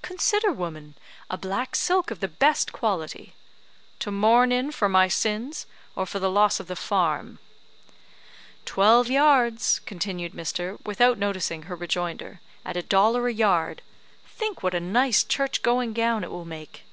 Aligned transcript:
"Consider 0.00 0.50
woman; 0.50 0.94
a 1.28 1.36
black 1.36 1.76
silk 1.76 2.10
of 2.10 2.20
the 2.20 2.26
best 2.28 2.72
quality." 2.72 3.34
"To 3.98 4.10
mourn 4.10 4.50
in 4.50 4.72
for 4.72 4.88
my 4.88 5.08
sins, 5.08 5.66
or 5.94 6.06
for 6.06 6.18
the 6.18 6.30
loss 6.30 6.58
of 6.58 6.68
the 6.68 6.74
farm?" 6.74 7.38
"Twelve 8.64 9.10
yards," 9.10 9.80
continued 9.84 10.32
Mr., 10.32 10.82
without 10.86 11.18
noticing 11.18 11.64
her 11.64 11.76
rejoinder, 11.76 12.40
"at 12.64 12.78
a 12.78 12.82
dollar 12.82 13.28
a 13.28 13.32
yard. 13.34 13.82
Think 14.26 14.62
what 14.62 14.72
a 14.74 14.80
nice 14.80 15.22
church 15.22 15.60
going 15.60 15.92
gown 15.92 16.24
it 16.24 16.30
will 16.30 16.46
make." 16.46 16.84